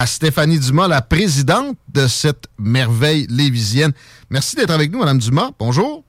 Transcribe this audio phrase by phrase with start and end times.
[0.00, 3.92] À Stéphanie Dumas, la présidente de cette merveille lévisienne.
[4.28, 5.50] Merci d'être avec nous, Madame Dumas.
[5.56, 6.02] Bonjour.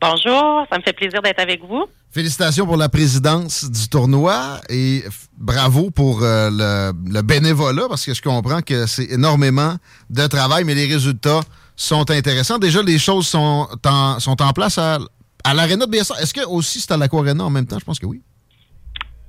[0.00, 1.84] Bonjour, ça me fait plaisir d'être avec vous.
[2.10, 5.04] Félicitations pour la présidence du tournoi et
[5.36, 9.76] bravo pour euh, le, le, bénévolat parce que je comprends que c'est énormément
[10.08, 11.40] de travail, mais les résultats
[11.76, 12.58] sont intéressants.
[12.58, 14.98] Déjà, les choses sont en, sont en place à,
[15.44, 16.14] à l'Arena de BSA.
[16.22, 17.78] Est-ce que aussi c'est à l'Aquarena en même temps?
[17.78, 18.22] Je pense que oui.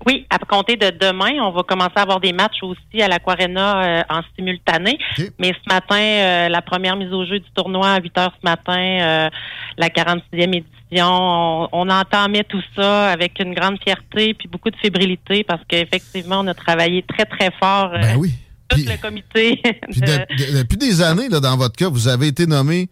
[0.05, 3.83] Oui, à compter de demain, on va commencer à avoir des matchs aussi à l'Aquarena
[3.83, 4.97] euh, en simultané.
[5.39, 8.47] Mais ce matin, euh, la première mise au jeu du tournoi à 8 heures ce
[8.49, 9.29] matin, euh,
[9.77, 10.65] la 46e édition,
[11.09, 16.39] on, on entamait tout ça avec une grande fierté puis beaucoup de fébrilité parce qu'effectivement,
[16.41, 17.91] on a travaillé très, très fort.
[17.93, 18.33] Ben oui.
[18.69, 19.61] Tout le comité.
[19.91, 22.89] Puis de- de- depuis des années, là, dans votre cas, vous avez été nommé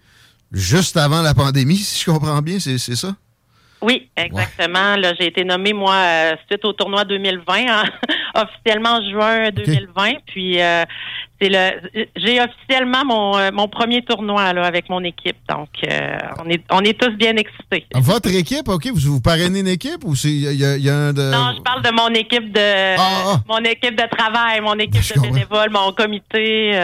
[0.51, 3.15] juste avant la pandémie, si je comprends bien, c'est ça?
[3.81, 4.95] Oui, exactement.
[4.95, 7.83] Là, j'ai été nommée moi euh, suite au tournoi 2020, hein,
[8.35, 10.11] officiellement en juin 2020.
[10.27, 10.83] Puis euh,
[11.41, 15.37] c'est le, j'ai officiellement mon euh, mon premier tournoi là avec mon équipe.
[15.49, 17.87] Donc euh, on est on est tous bien excités.
[17.95, 21.13] Votre équipe, OK, vous, vous parrainez une équipe ou c'est il y, y a un
[21.13, 21.31] de...
[21.31, 25.21] Non, je parle de mon équipe de Ah, mon équipe de travail, mon équipe de
[25.21, 26.79] bénévoles, mon comité.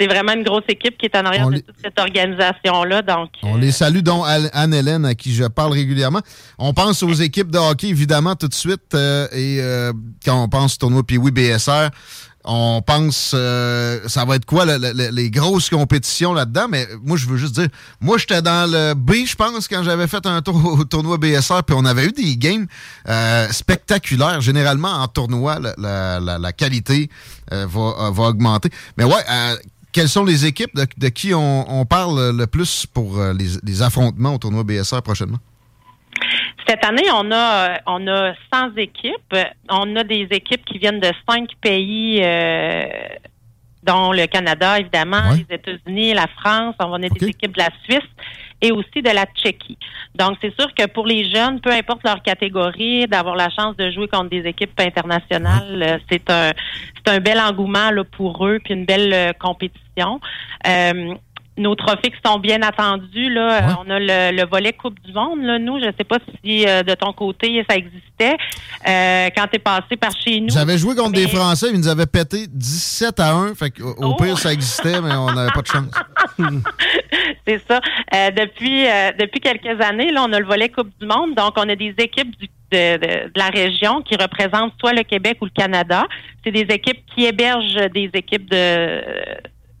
[0.00, 3.02] Euh, c'est vraiment une grosse équipe qui est en arrière de toute cette organisation là.
[3.02, 6.20] Donc On les salue, dont Al- Anne-Hélène, à qui je parle régulièrement.
[6.58, 8.94] On pense aux équipes de hockey, évidemment, tout de suite.
[8.94, 9.92] euh, et euh,
[10.24, 11.88] quand on pense au tournoi Pee-Wee BSR,
[12.44, 16.66] on pense, euh, ça va être quoi, le- le- le- les grosses compétitions là-dedans.
[16.70, 17.68] Mais moi, je veux juste dire,
[18.00, 21.62] moi, j'étais dans le B, je pense, quand j'avais fait un tour au tournoi BSR,
[21.66, 22.66] puis on avait eu des games
[23.08, 24.40] euh, spectaculaires.
[24.40, 27.10] Généralement, en tournoi, la, qualité
[27.52, 28.70] euh, va, augmenter.
[28.96, 29.22] Mais ouais,
[29.92, 34.38] quelles sont les équipes de, qui on, parle le plus pour les, les affrontements au
[34.38, 35.38] tournoi BSR prochainement?
[36.70, 39.34] Cette année, on a on a 100 équipes.
[39.68, 42.84] On a des équipes qui viennent de cinq pays, euh,
[43.82, 46.76] dont le Canada, évidemment, les États-Unis, la France.
[46.78, 48.08] On va a des équipes de la Suisse
[48.62, 49.78] et aussi de la Tchéquie.
[50.14, 53.90] Donc, c'est sûr que pour les jeunes, peu importe leur catégorie, d'avoir la chance de
[53.90, 56.52] jouer contre des équipes internationales, euh, c'est un
[57.04, 60.20] c'est un bel engouement là, pour eux, puis une belle euh, compétition.
[60.68, 61.14] Euh,
[61.58, 65.12] nos trophées qui sont bien attendus, là, euh, on a le, le volet Coupe du
[65.12, 65.42] Monde.
[65.42, 68.36] Là, nous, je ne sais pas si euh, de ton côté ça existait
[68.88, 70.48] euh, quand tu es passé par chez nous.
[70.50, 73.54] J'avais joué contre Mais- des Français, ils nous avaient pété 17 à 1.
[73.54, 75.90] Fait au pire, ça existait, mais on n'avait pas de chance.
[77.46, 77.80] C'est ça.
[78.14, 81.34] Euh, depuis euh, depuis quelques années, là, on a le volet Coupe du Monde.
[81.34, 85.02] Donc, on a des équipes du- de, de- de la région qui représentent soit le
[85.02, 86.06] Québec ou le Canada.
[86.44, 89.02] C'est des équipes qui hébergent des équipes de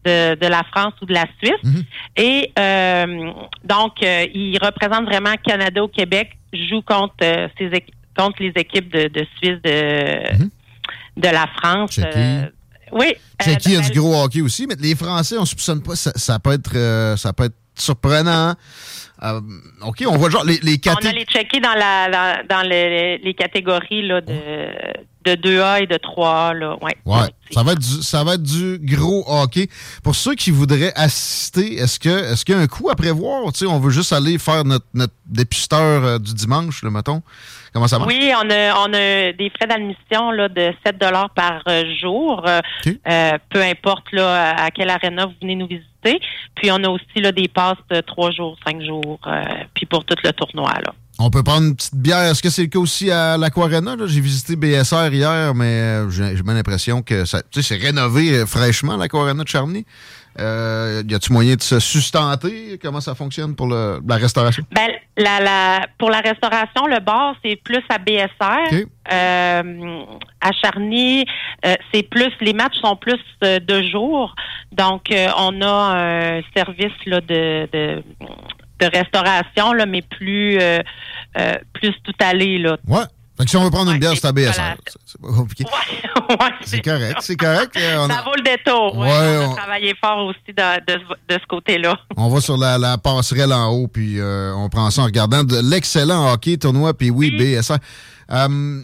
[0.04, 1.84] de, de la France ou de la Suisse.
[2.16, 3.30] Et euh,
[3.64, 7.48] donc, euh, ils représentent vraiment Canada ou Québec, jouent contre euh,
[8.16, 10.48] contre les équipes de, de Suisse de
[11.16, 11.98] de la France.
[11.98, 12.46] Euh,
[12.92, 13.14] oui.
[13.42, 16.52] Tchéquie a du gros hockey aussi, mais les Français, on soupçonne pas, ça, ça peut
[16.52, 18.54] être ça peut être surprenant.
[19.22, 19.40] Euh,
[19.82, 21.18] OK, on voit genre les, les On a catégories.
[21.18, 24.32] les checkés dans la dans, dans les, les catégories là, de,
[25.24, 26.54] de 2A et de 3A.
[26.54, 26.76] Là.
[26.80, 26.96] Ouais.
[27.04, 29.68] Ouais, ça va être du, ça va être du gros hockey.
[30.02, 33.52] Pour ceux qui voudraient assister, est-ce que est-ce qu'il y a un coup à prévoir?
[33.52, 37.22] Tu sais, on veut juste aller faire notre, notre dépisteur euh, du dimanche, le mettons.
[37.72, 38.12] Comment ça marche?
[38.12, 42.60] Oui, on a, on a des frais d'admission de 7 dollars par euh, jour, euh,
[43.08, 46.20] euh, peu importe là, à quelle aréna vous venez nous visiter.
[46.56, 49.44] Puis on a aussi là, des passes de 3 jours, 5 jours, euh,
[49.74, 50.72] puis pour tout le tournoi.
[50.84, 50.92] Là.
[51.22, 52.30] On peut prendre une petite bière.
[52.30, 53.94] Est-ce que c'est le cas aussi à l'Aquarena?
[54.06, 59.48] J'ai visité BSR hier, mais j'ai bien l'impression que ça, c'est rénové fraîchement, l'Aquarena de
[59.48, 59.84] Charny.
[60.38, 62.78] Euh, y a-tu moyen de se sustenter?
[62.80, 64.64] Comment ça fonctionne pour le, la restauration?
[64.72, 64.88] Ben,
[65.18, 68.86] la, la, pour la restauration, le bar, c'est plus à BSR.
[69.12, 70.04] Euh,
[70.40, 71.26] à Charny,
[71.66, 74.34] euh, c'est plus, les matchs sont plus de jour.
[74.72, 78.02] Donc, euh, on a un service là, de, de,
[78.78, 80.58] de restauration, là, mais plus,
[81.72, 82.58] plus tout allé.
[82.58, 82.76] Là.
[82.86, 83.04] Ouais.
[83.44, 84.76] Que si on veut prendre une bière, c'est à BSR.
[85.06, 85.64] C'est pas compliqué.
[85.64, 87.74] Ouais, ouais, c'est correct, c'est correct.
[87.76, 88.94] Euh, ça vaut le détour.
[88.94, 90.98] On, a travaillé fort aussi de, de,
[91.28, 91.98] de ce côté-là.
[92.16, 95.42] On va sur la, la, passerelle en haut, puis euh, on prend ça en regardant
[95.42, 97.78] de l'excellent hockey tournoi, puis oui, BSR.
[98.30, 98.82] Euh,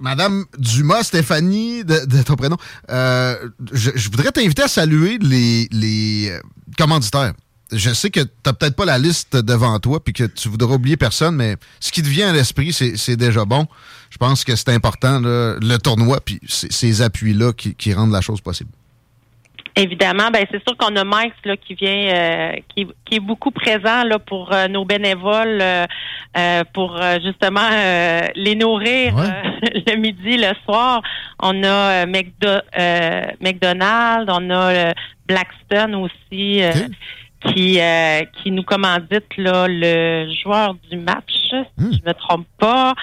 [0.00, 2.56] Madame Dumas, Stéphanie, de, de ton prénom,
[2.90, 3.36] euh,
[3.72, 6.36] je, je, voudrais t'inviter à saluer les, les
[6.76, 7.34] commanditaires
[7.72, 10.74] je sais que tu n'as peut-être pas la liste devant toi puis que tu voudras
[10.74, 13.66] oublier personne, mais ce qui te vient à l'esprit, c'est déjà bon.
[14.10, 18.70] Je pense que c'est important, le tournoi, puis ces appuis-là qui, rendent la chose possible.
[19.76, 24.02] Évidemment, ben c'est sûr qu'on a Mike là, qui vient, euh, qui, est beaucoup présent
[24.02, 27.70] là pour euh, nos bénévoles, euh, pour justement
[28.34, 29.14] les nourrir
[29.62, 31.02] le midi, le soir.
[31.38, 32.64] On a McDonald's,
[34.28, 34.92] on a
[35.26, 36.62] Blackstone aussi
[37.46, 41.92] qui euh, qui nous commandite là le joueur du match, si hmm.
[41.92, 42.94] je me trompe pas.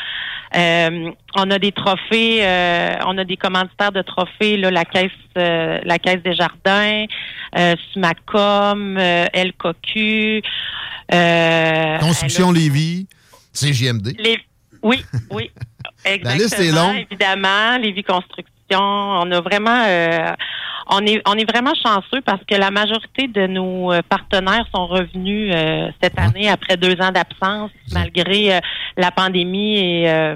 [0.56, 5.12] Euh, on a des trophées, euh, on a des commanditaires de trophées là, la caisse
[5.36, 7.06] la caisse des jardins,
[7.92, 10.42] Sumacom, El Cocu,
[12.00, 13.08] Construction Lévis,
[13.54, 14.16] CGMD.
[14.20, 14.40] Les...
[14.82, 15.52] Oui, oui.
[16.06, 17.08] Exactement, la liste est longue.
[17.12, 18.80] Évidemment, Lévis Construction.
[18.80, 19.84] On a vraiment
[20.90, 24.88] on est on est vraiment chanceux parce que la majorité de nos euh, partenaires sont
[24.88, 28.60] revenus euh, cette année après deux ans d'absence, malgré euh,
[28.96, 30.36] la pandémie et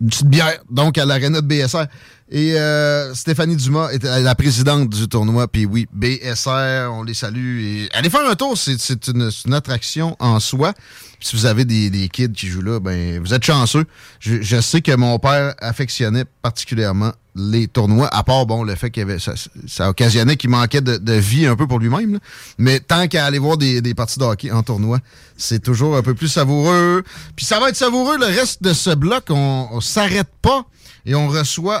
[0.00, 1.86] une petite bière, donc à l'aréna de BSR.
[2.30, 5.48] Et euh, Stéphanie Dumas est la présidente du tournoi.
[5.48, 7.60] Puis oui, BSR, on les salue.
[7.62, 10.74] Et allez faire un tour, c'est une, une, attraction en soi.
[11.20, 13.86] si vous avez des, des, kids qui jouent là, ben vous êtes chanceux.
[14.20, 18.90] Je, je, sais que mon père affectionnait particulièrement les tournois, à part bon le fait
[18.90, 19.32] qu'il avait ça,
[19.66, 22.18] ça occasionnait qu'il manquait de, de, vie un peu pour lui-même.
[22.58, 24.98] Mais tant qu'à aller voir des, des parties de hockey en tournoi,
[25.38, 27.04] c'est toujours un peu plus savoureux.
[27.36, 29.24] Puis ça va être savoureux le reste de ce bloc.
[29.30, 30.66] On, on s'arrête pas
[31.06, 31.80] et on reçoit